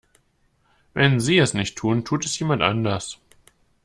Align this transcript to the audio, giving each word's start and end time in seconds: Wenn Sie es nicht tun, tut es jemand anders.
Wenn 0.95 1.19
Sie 1.19 1.37
es 1.37 1.53
nicht 1.53 1.75
tun, 1.77 2.03
tut 2.03 2.25
es 2.25 2.39
jemand 2.39 2.63
anders. 2.63 3.19